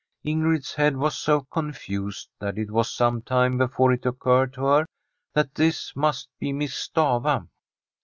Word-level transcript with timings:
Ingrid's 0.25 0.73
head 0.73 0.97
was 0.97 1.15
so 1.15 1.41
confused, 1.41 2.27
that 2.39 2.57
it 2.57 2.71
was 2.71 2.91
some 2.91 3.21
time 3.21 3.59
before 3.59 3.93
it 3.93 4.03
occurred 4.03 4.51
to 4.53 4.63
her 4.65 4.87
that 5.35 5.53
this 5.53 5.95
must 5.95 6.27
be 6.39 6.51
Miss 6.51 6.73
Stafva. 6.73 7.47